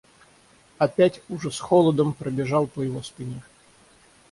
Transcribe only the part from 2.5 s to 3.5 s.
по его спине.